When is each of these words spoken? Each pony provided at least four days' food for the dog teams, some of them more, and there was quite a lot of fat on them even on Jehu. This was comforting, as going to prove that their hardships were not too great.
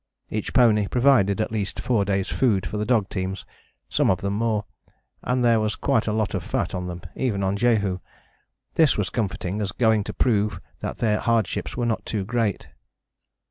Each 0.31 0.51
pony 0.51 0.87
provided 0.87 1.39
at 1.39 1.51
least 1.51 1.79
four 1.79 2.05
days' 2.05 2.27
food 2.29 2.65
for 2.65 2.77
the 2.77 2.87
dog 2.87 3.07
teams, 3.07 3.45
some 3.87 4.09
of 4.09 4.21
them 4.21 4.33
more, 4.33 4.65
and 5.21 5.45
there 5.45 5.59
was 5.59 5.75
quite 5.75 6.07
a 6.07 6.11
lot 6.11 6.33
of 6.33 6.41
fat 6.41 6.73
on 6.73 6.87
them 6.87 7.03
even 7.15 7.43
on 7.43 7.55
Jehu. 7.55 7.99
This 8.73 8.97
was 8.97 9.11
comforting, 9.11 9.61
as 9.61 9.71
going 9.71 10.03
to 10.05 10.13
prove 10.15 10.59
that 10.79 10.97
their 10.97 11.19
hardships 11.19 11.77
were 11.77 11.85
not 11.85 12.03
too 12.03 12.25
great. 12.25 12.67